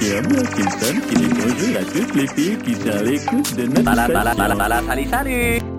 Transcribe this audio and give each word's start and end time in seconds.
Club 0.00 0.26
Simpson 0.54 1.00
qui 1.08 1.14
les 1.14 1.28
les 2.16 2.26
filles 2.28 2.58
qui 2.64 2.74
sont 2.74 2.88
à 2.88 3.02
de 3.56 3.66
notre 3.66 5.69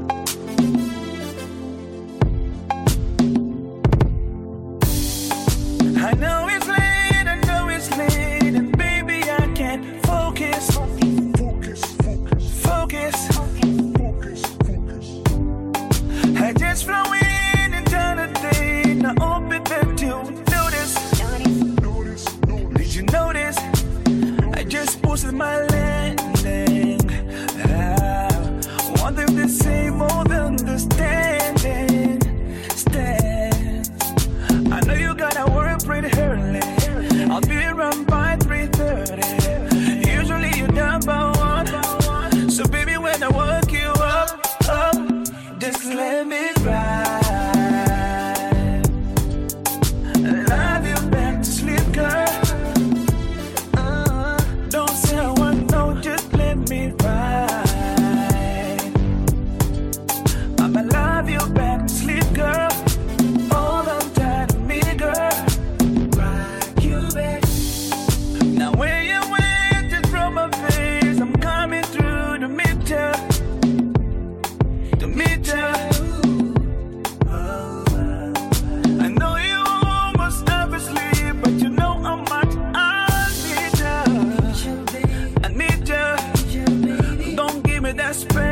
spend 88.14 88.51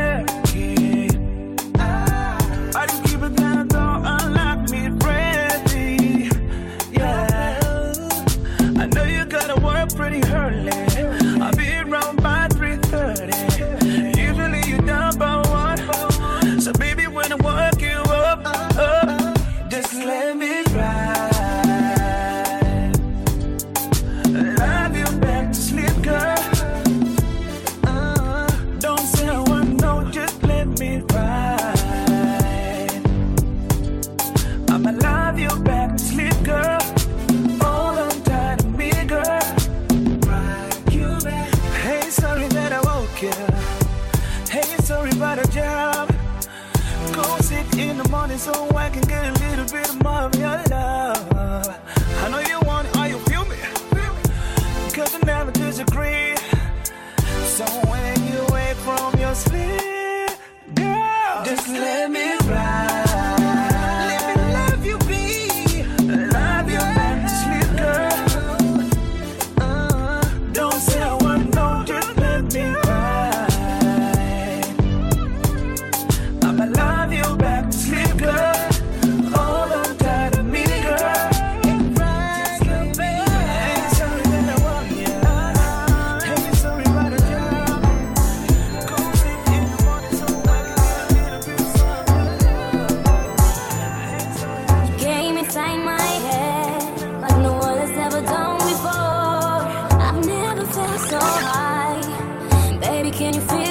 Can 103.20 103.34
you 103.34 103.40
feel? 103.42 103.69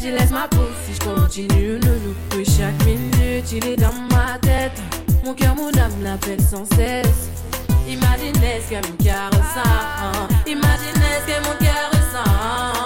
j'y 0.00 0.10
laisse 0.10 0.30
ma 0.30 0.48
peau. 0.48 0.68
Si 0.84 0.94
je 0.94 1.00
continue 1.00 1.78
le 1.78 1.94
loop 2.04 2.38
de 2.38 2.44
chaque 2.44 2.84
minute, 2.84 3.52
il 3.52 3.66
est 3.66 3.76
dans 3.76 3.92
ma 4.10 4.38
tête. 4.40 4.80
Mon 5.24 5.34
cœur, 5.34 5.54
mon 5.54 5.68
âme 5.68 6.02
l'appelle 6.02 6.40
sans 6.40 6.64
cesse. 6.76 7.28
Imaginez 7.88 8.60
ce 8.64 8.70
que 8.70 8.88
mon 8.88 8.96
cœur 8.96 9.30
ressent? 9.30 10.28
Imagine 10.46 11.02
ce 11.20 11.26
que 11.26 11.38
mon 11.46 11.56
cœur 11.58 11.90
ressent? 11.92 12.79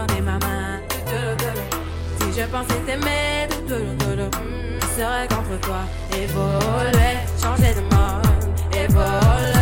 journée, 0.00 0.20
maman. 0.20 0.80
Si 2.20 2.40
je 2.40 2.46
pensais 2.46 2.80
t'aimer, 2.86 3.48
tout 3.66 3.74
hmm, 3.74 4.80
serait 4.96 5.28
contre 5.28 5.60
toi. 5.60 5.80
Évoluer, 6.14 7.16
changer 7.40 7.74
de 7.74 7.80
mode, 7.82 8.74
évoluer. 8.74 9.59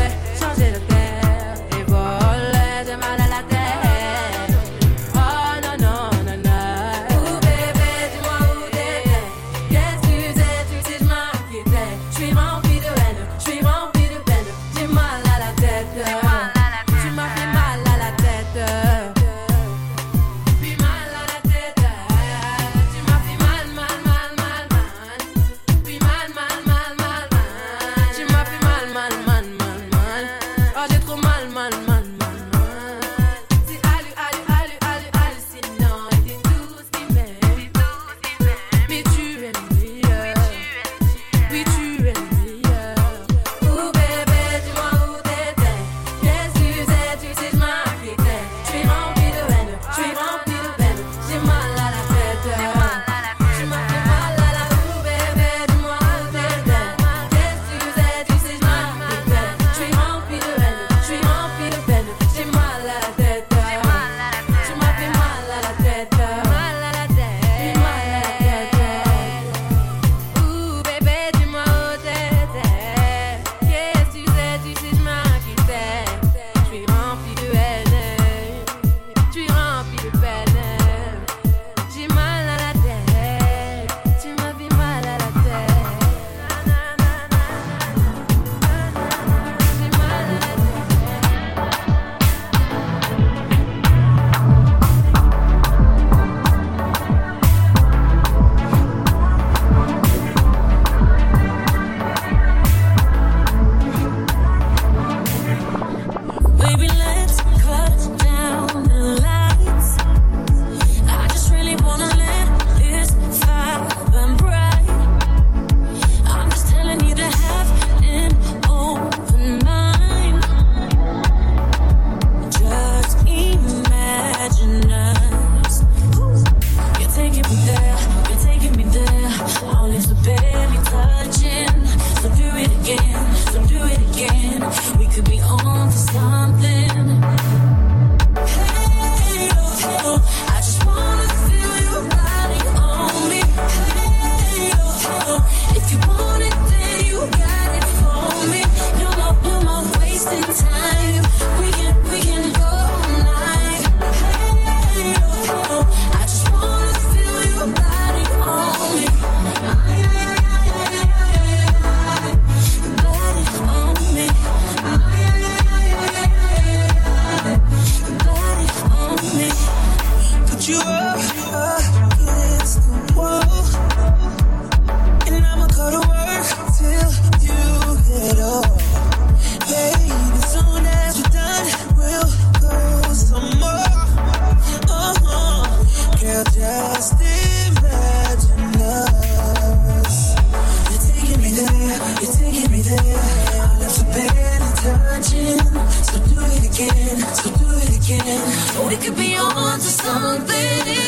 thinking 198.09 198.89
we 198.89 198.97
could 198.97 199.17
be 199.17 199.37
on 199.37 199.79
to 199.79 199.85
something. 199.85 201.08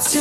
too 0.00 0.20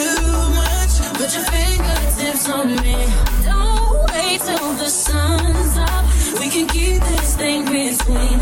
much. 0.59 0.99
Put 1.15 1.33
your 1.33 1.45
fingertips 1.45 2.49
on 2.49 2.75
me. 2.83 2.95
Don't 3.43 4.11
wait 4.11 4.41
till 4.41 4.73
the 4.73 4.89
sun's 4.89 5.77
up. 5.77 6.05
We 6.39 6.49
can 6.49 6.67
keep 6.67 7.01
this 7.01 7.35
thing 7.37 7.65
between 7.65 8.38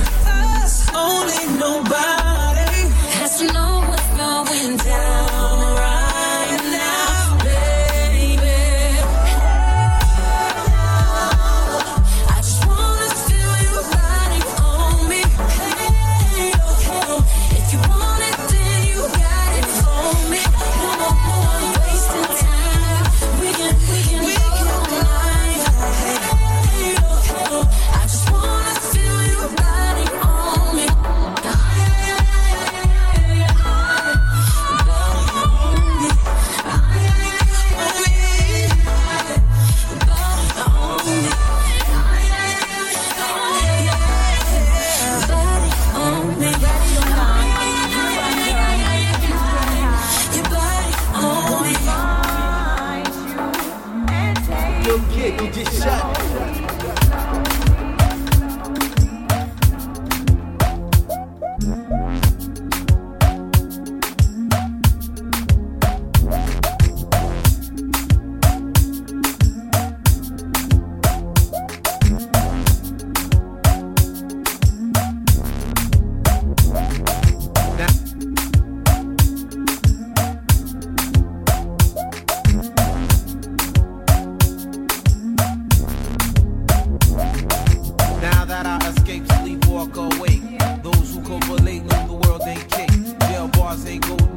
They 93.88 94.00
go. 94.00 94.37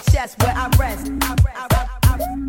chess 0.00 0.36
where 0.38 0.54
I 0.54 0.68
rest. 0.78 1.10
I 1.22 1.34
rest. 1.44 1.96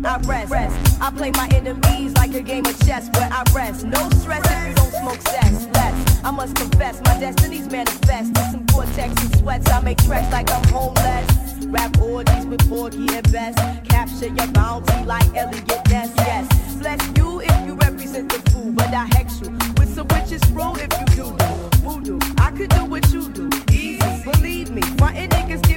I 0.04 0.44
rest. 0.44 1.00
I 1.00 1.10
play 1.10 1.30
my 1.32 1.48
enemies 1.52 2.14
like 2.14 2.34
a 2.34 2.40
game 2.42 2.66
of 2.66 2.78
chess 2.86 3.08
where 3.14 3.28
I 3.30 3.42
rest. 3.54 3.84
No 3.84 4.08
stress 4.10 4.42
if 4.50 4.68
you 4.68 4.74
don't 4.74 4.92
smoke 4.92 5.20
sex. 5.20 5.66
Less. 5.74 6.24
I 6.24 6.30
must 6.30 6.56
confess, 6.56 7.00
my 7.04 7.18
destiny's 7.18 7.70
manifest. 7.70 8.28
In 8.28 8.50
some 8.50 8.66
cortex 8.66 9.22
and 9.22 9.36
sweats, 9.38 9.70
I 9.70 9.80
make 9.80 9.98
tracks 9.98 10.32
like 10.32 10.50
I'm 10.50 10.64
homeless. 10.68 11.66
Rap 11.66 11.98
orgies 12.00 12.46
with 12.46 12.68
Porgy 12.68 13.06
and 13.14 13.32
Bess. 13.32 13.54
Capture 13.88 14.28
your 14.28 14.46
bounty 14.48 15.04
like 15.04 15.26
Eliot 15.36 15.66
Ness. 15.88 16.12
Yes. 16.16 16.74
Bless 16.76 17.00
you 17.16 17.40
if 17.40 17.66
you 17.66 17.74
represent 17.74 18.30
the 18.30 18.50
fool, 18.50 18.72
but 18.72 18.92
I 18.94 19.06
hex 19.12 19.40
you 19.40 19.50
with 19.78 19.94
some 19.94 20.06
witches 20.08 20.42
roll 20.52 20.76
if 20.76 20.90
you 21.00 21.24
do. 21.24 21.36
Voodoo, 21.82 22.18
I 22.38 22.50
could 22.52 22.70
do 22.70 22.84
what 22.84 23.10
you 23.12 23.28
do. 23.30 23.50
Easy. 23.70 24.22
Believe 24.24 24.70
me, 24.70 24.82
frontin' 24.96 25.28
niggas 25.30 25.67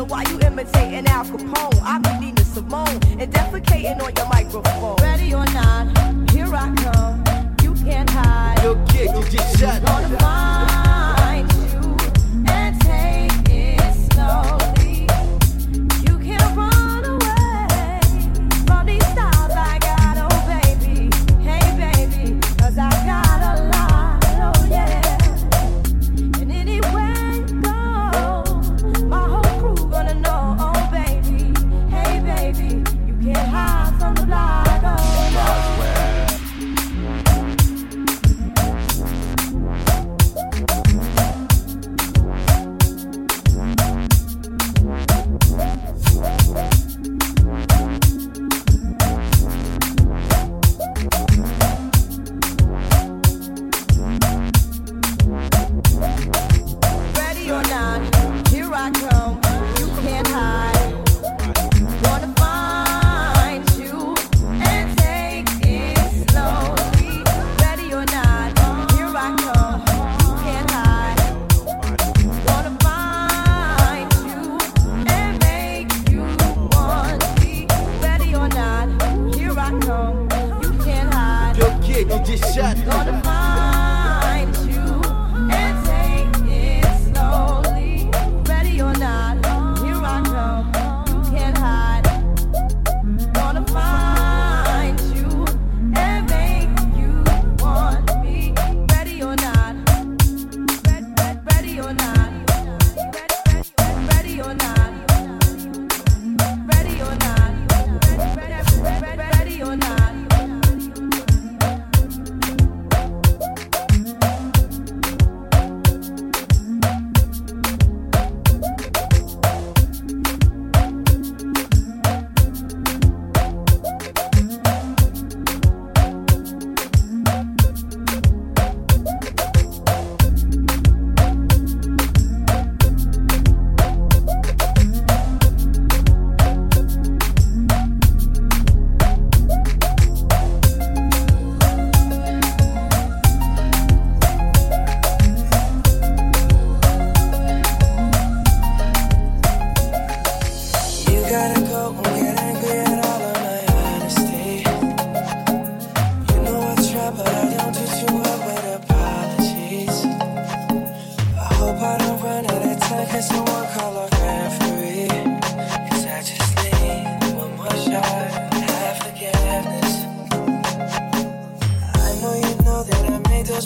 so 0.00 0.06
why 0.06 0.24
you 0.30 0.40
imitating 0.40 1.06
Al 1.08 1.26
Capone? 1.26 1.78
I'm 1.82 2.00
Nina 2.22 2.42
Simone 2.42 2.88
and 3.20 3.30
defecating 3.30 4.00
on 4.02 4.14
your 4.16 4.28
microphone. 4.30 4.96
Ready 4.96 5.34
or 5.34 5.44
not, 5.52 6.30
here 6.30 6.46
I 6.54 6.74
come. 6.76 7.22
You 7.62 7.74
can't 7.84 8.08
hide. 8.08 8.62
Your 8.62 8.82
kid 8.86 9.12
will 9.12 9.22
get 9.24 9.58
shot. 9.58 10.89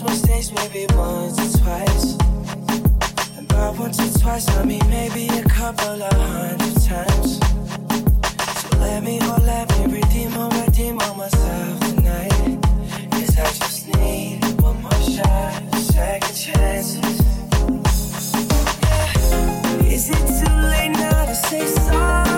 mistakes 0.05 0.53
maybe 0.53 0.87
once 0.95 1.39
or 1.39 1.59
twice. 1.59 2.17
And 3.37 3.49
by 3.49 3.71
once 3.71 3.99
or 4.01 4.19
twice, 4.19 4.49
I 4.57 4.65
mean 4.65 4.87
maybe 4.89 5.29
a 5.29 5.45
couple 5.45 6.03
of 6.03 6.13
hundred 6.13 6.77
times. 6.83 7.39
So 8.61 8.69
let 8.79 9.03
me, 9.03 9.19
oh, 9.23 9.39
let 9.45 9.69
me 9.79 10.01
redeem 10.01 10.37
or 10.37 10.49
redeem 10.51 10.99
all 11.01 11.15
myself 11.15 11.81
tonight. 11.81 12.59
Cause 13.13 13.39
I 13.39 13.45
just 13.61 13.89
need 13.97 14.45
one 14.61 14.81
more 14.83 15.03
shot, 15.03 15.53
second 15.75 16.35
chances. 16.35 17.21
Yeah. 19.23 19.87
Is 19.87 20.11
it 20.11 20.25
too 20.39 20.55
late 20.73 20.91
now 20.93 21.25
to 21.25 21.35
say 21.35 21.67
sorry? 21.67 22.34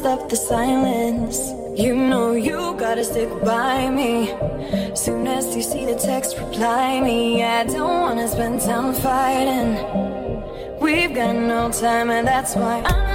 stop 0.00 0.30
the 0.30 0.36
silence. 0.36 1.38
You 1.78 1.94
know 1.94 2.32
you 2.32 2.74
gotta 2.78 3.04
stick 3.04 3.28
by 3.44 3.90
me. 3.90 4.28
Soon 4.94 5.26
as 5.26 5.54
you 5.54 5.60
see 5.62 5.84
the 5.84 5.94
text, 5.94 6.38
reply 6.38 7.00
me. 7.02 7.44
I 7.44 7.64
don't 7.64 8.00
wanna 8.04 8.26
spend 8.26 8.62
time 8.62 8.94
fighting. 8.94 9.70
We've 10.80 11.14
got 11.14 11.34
no 11.36 11.70
time, 11.70 12.08
and 12.08 12.26
that's 12.26 12.56
why 12.56 12.80
I'm. 12.86 13.09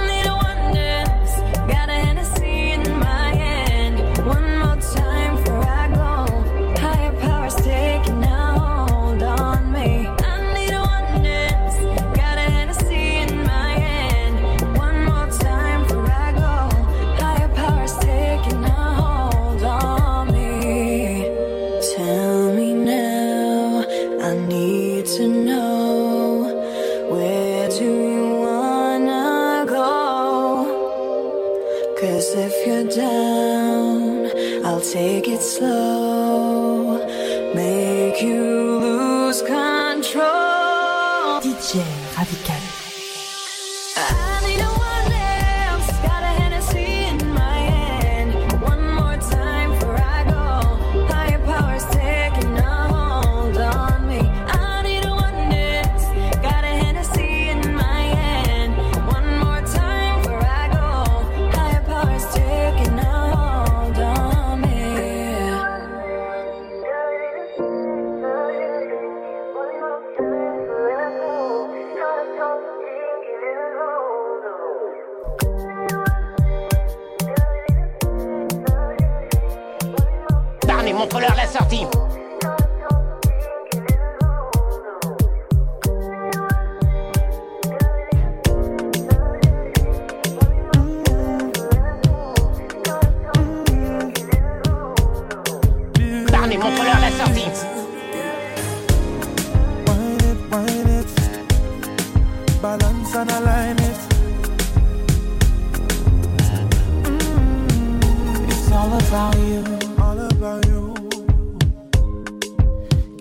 About 108.96 109.36
you. 109.38 109.62
All 109.98 110.18
about 110.18 110.66
you. 110.66 110.94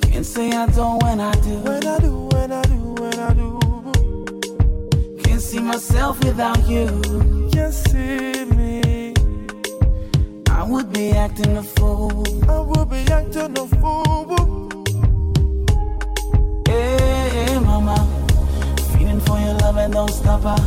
Can't 0.01 0.25
say 0.25 0.51
I 0.51 0.67
don't 0.67 1.03
when 1.03 1.19
I 1.19 1.33
do. 1.41 1.55
When 1.67 1.85
I 1.85 1.99
do, 1.99 2.13
when 2.31 2.51
I 2.51 2.61
do, 2.63 2.79
when 3.01 3.19
I 3.19 3.33
do. 3.33 3.59
Can't 5.23 5.41
see 5.41 5.59
myself 5.59 6.23
without 6.23 6.67
you. 6.67 6.87
You 7.53 7.71
see 7.71 8.45
me. 8.55 9.13
I 10.49 10.63
would 10.63 10.93
be 10.93 11.11
acting 11.11 11.57
a 11.57 11.63
fool. 11.63 12.23
I 12.49 12.59
will 12.59 12.85
be 12.85 13.03
acting 13.11 13.57
a 13.57 13.67
fool. 13.79 14.69
Hey, 16.67 17.29
hey, 17.35 17.59
mama. 17.59 17.97
Feeling 18.93 19.19
for 19.21 19.37
your 19.39 19.55
love 19.63 19.77
and 19.77 19.93
don't 19.93 20.11
stop 20.11 20.43
her. 20.43 20.61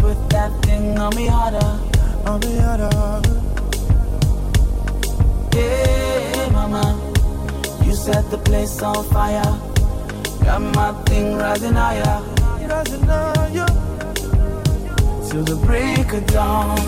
Put 0.00 0.18
that 0.30 0.50
thing 0.62 0.98
on 0.98 1.14
me 1.14 1.26
harder. 1.26 1.70
On 2.26 2.40
the 2.40 2.60
other. 2.62 3.47
Hey, 5.52 6.48
mama. 6.52 6.82
You 7.84 7.92
set 7.94 8.30
the 8.30 8.38
place 8.38 8.82
on 8.82 9.04
fire. 9.10 9.42
Got 10.44 10.62
my 10.74 10.92
thing 11.04 11.36
rising 11.36 11.74
higher. 11.74 12.22
Rising 12.68 13.02
higher. 13.02 13.66
Till 15.28 15.44
the 15.44 15.56
break 15.66 16.12
of 16.12 16.26
dawn. 16.26 16.78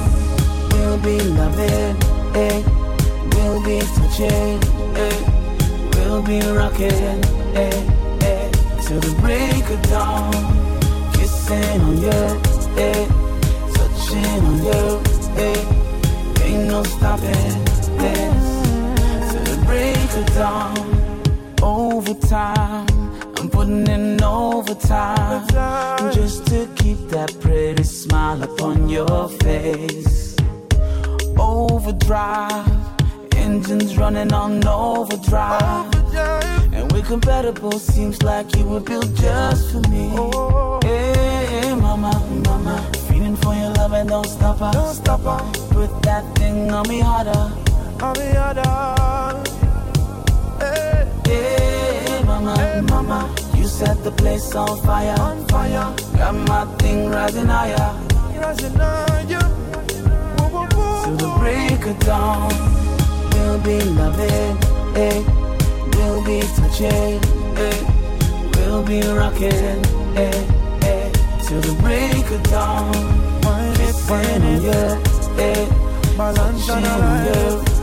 We'll 0.73 0.99
be 0.99 1.21
loving, 1.21 1.97
eh? 2.37 2.63
We'll 3.33 3.63
be 3.65 3.81
touching, 3.97 4.61
eh? 4.97 5.19
We'll 5.95 6.23
be 6.23 6.41
rocking, 6.41 7.19
eh? 7.55 8.21
eh? 8.23 8.51
Till 8.83 9.01
the 9.01 9.15
break 9.21 9.69
of 9.71 9.83
dawn. 9.91 10.33
Kissing 11.15 11.81
on 11.81 11.97
you, 12.05 12.21
eh? 12.77 13.07
Touching 13.75 14.43
on 14.49 14.57
you, 14.67 15.01
eh? 15.37 16.45
Ain't 16.45 16.69
no 16.69 16.83
stopping 16.83 17.80
this. 18.01 19.33
Till 19.33 19.45
the 19.57 19.63
break 19.65 20.11
of 20.21 20.27
dawn. 20.35 20.77
Overtime. 21.63 22.87
I'm 23.41 23.49
putting 23.49 23.87
in 23.87 24.23
overtime 24.23 25.49
just 26.13 26.47
to 26.49 26.69
keep 26.77 26.99
that 27.09 27.35
pretty 27.41 27.85
smile 27.85 28.43
upon 28.43 28.91
your 28.91 29.31
face. 29.31 30.37
Overdrive, 31.39 32.69
engines 33.35 33.97
running 33.97 34.31
on 34.35 34.67
overdrive. 34.67 35.89
And 36.75 36.93
we're 36.93 37.03
compatible, 37.03 37.79
seems 37.79 38.23
like 38.23 38.55
you 38.55 38.67
were 38.67 38.81
built 38.81 39.15
just 39.15 39.73
for 39.73 39.81
me. 39.89 40.11
Hey, 40.87 41.75
mama, 41.75 42.13
mama, 42.45 42.91
feeling 43.09 43.37
for 43.37 43.55
your 43.55 43.71
love 43.71 43.95
and 43.95 44.11
don't 44.11 44.27
stop 44.27 44.59
her. 44.59 44.71
Don't 44.71 44.95
stop 44.95 45.21
her. 45.21 45.41
Put 45.71 46.03
that 46.03 46.25
thing 46.37 46.71
on 46.71 46.87
me 46.89 47.01
harder. 47.01 47.70
The 48.01 48.35
other. 48.41 49.37
Hey. 50.59 51.07
Hey, 51.27 52.23
mama, 52.25 52.83
mama, 52.89 53.35
you 53.55 53.67
set 53.67 54.03
the 54.03 54.11
place 54.11 54.55
on 54.55 54.81
fire. 54.81 55.15
On 55.21 55.47
fire. 55.49 55.95
Got 56.17 56.35
my 56.49 56.65
thing 56.79 57.11
rising 57.11 57.47
higher. 57.47 57.95
Rising 58.41 58.73
higher. 58.73 59.45
Whoa, 60.39 60.49
whoa, 60.49 60.67
whoa. 60.73 61.05
Till 61.05 61.17
the 61.17 61.39
break 61.41 61.85
of 61.87 61.99
dawn, 62.01 62.51
we'll 63.33 63.61
be 63.61 63.85
loving, 63.85 64.57
eh? 64.97 65.23
We'll 65.93 66.25
be 66.25 66.41
touching, 66.57 67.21
eh? 67.61 67.79
We'll 68.55 68.83
be 68.83 69.03
rocking, 69.03 69.85
eh? 70.17 71.11
Till 71.43 71.61
the 71.61 71.77
break 71.83 72.31
of 72.31 72.43
dawn, 72.45 73.31
kissing 73.75 74.43
on 74.43 74.63
you? 74.63 74.97
Balance 76.17 76.67
Touching 76.67 76.87
on 76.87 77.25
you, 77.27 77.80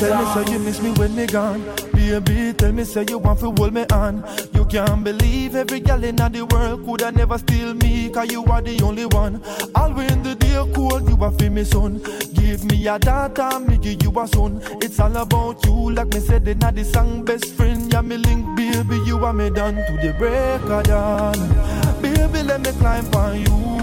Tell 0.00 0.16
me 0.16 0.44
say 0.46 0.52
you 0.52 0.58
miss 0.60 0.80
me 0.80 0.90
when 0.92 1.14
me 1.14 1.26
gone. 1.26 1.62
Baby, 1.92 2.54
tell 2.54 2.72
me 2.72 2.84
say 2.84 3.04
you 3.06 3.18
want 3.18 3.38
to 3.40 3.50
hold 3.50 3.74
me 3.74 3.84
on. 3.92 4.24
You 4.54 4.64
can't 4.64 5.04
believe 5.04 5.54
every 5.54 5.80
gal 5.80 6.02
in 6.02 6.16
the 6.16 6.46
world 6.50 6.86
Coulda 6.86 7.12
never 7.12 7.36
steal 7.36 7.74
me 7.74 8.08
Cause 8.08 8.30
you 8.32 8.42
are 8.44 8.62
the 8.62 8.80
only 8.82 9.04
one. 9.04 9.42
All 9.74 9.92
when 9.92 10.22
the 10.22 10.34
day 10.36 10.64
cold 10.74 11.06
You 11.06 11.22
are 11.22 11.32
feel 11.32 11.50
me 11.50 11.64
son 11.64 11.98
Give 12.32 12.64
me 12.64 12.86
a 12.86 12.98
daughter 12.98 13.60
Me 13.60 13.76
give 13.76 14.02
you 14.02 14.18
a 14.18 14.26
son. 14.26 14.62
It's 14.80 14.98
all 14.98 15.14
about 15.16 15.64
you 15.66 15.92
Like 15.92 16.14
me 16.14 16.20
said 16.20 16.48
in 16.48 16.58
the 16.60 16.84
song 16.84 17.24
Best 17.24 17.52
friend. 17.54 17.92
Yeah 17.92 18.00
me 18.00 18.16
link 18.16 18.56
baby 18.56 19.00
You 19.04 19.22
are 19.24 19.32
me 19.34 19.50
done 19.50 19.76
to 19.76 19.92
the 20.00 20.14
break 20.18 20.62
of 20.70 20.84
dawn. 20.84 22.00
Baby 22.00 22.42
let 22.42 22.62
me 22.62 22.72
climb 22.72 23.06
on 23.14 23.40
you 23.40 23.79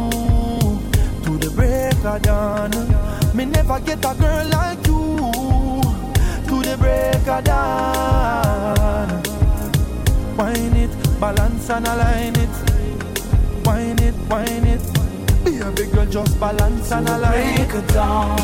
break 1.57 2.05
of 2.05 2.21
dawn 2.21 2.71
Me 3.35 3.45
never 3.45 3.79
get 3.81 4.05
a 4.05 4.13
girl 4.15 4.47
like 4.49 4.85
you 4.87 5.81
to 6.47 6.61
the 6.61 6.77
break 6.79 7.27
of 7.27 7.43
dawn. 7.43 9.09
Wine 10.37 10.75
it, 10.83 11.19
balance 11.19 11.69
and 11.69 11.85
align 11.87 12.35
it. 12.35 12.55
Wine 13.65 13.99
it, 13.99 14.15
wine 14.29 14.65
it. 14.65 14.81
Baby 15.43 15.91
girl, 15.91 16.05
just 16.05 16.39
balance 16.39 16.91
and 16.91 17.09
align 17.09 17.55
break 17.55 17.69
it. 17.69 17.75
of 17.75 17.87
dawn, 17.93 18.39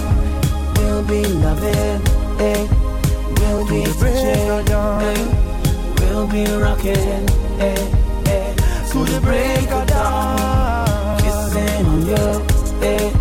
we'll 0.76 1.04
be 1.08 1.24
loving, 1.24 2.02
eh? 2.42 2.68
We'll 3.38 3.66
be 3.70 3.86
the 3.86 3.96
break 4.00 4.50
of 4.50 4.66
dawn. 4.66 5.02
eh? 5.02 5.16
We'll 6.00 6.28
be 6.28 6.44
rocking, 6.62 7.30
eh? 7.60 7.80
eh? 8.28 8.54
To 8.92 9.06
the 9.06 9.20
break 9.22 9.72
of 9.72 9.88
dawn. 9.88 11.20
Kissing 11.20 11.86
on 11.86 12.08
you, 12.08 12.53
eh? 12.84 13.12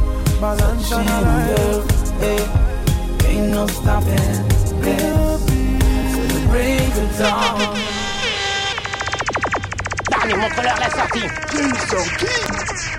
Balance 0.41 0.89
Touching 0.89 1.09
and 1.09 1.11
on 1.11 1.23
align 1.23 1.49
you, 1.49 1.85
eh? 2.21 3.29
Ain't 3.29 3.51
no 3.53 3.67
stopping 3.67 4.17
this. 4.83 5.45
To 6.13 6.21
the 6.35 6.41
break 6.51 6.95
of 7.03 7.19
dawn. 7.19 7.79
Barney, 10.11 10.35
montre-leur 10.35 10.79
la 10.81 10.91
sortie. 10.91 11.27
it. 11.27 12.92